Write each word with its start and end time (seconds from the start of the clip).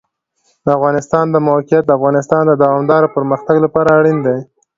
د 0.65 0.67
افغانستان 0.77 1.25
د 1.31 1.35
موقعیت 1.47 1.83
د 1.85 1.91
افغانستان 1.97 2.41
د 2.47 2.53
دوامداره 2.63 3.13
پرمختګ 3.15 3.55
لپاره 3.65 3.89
اړین 3.99 4.17
دي. 4.25 4.37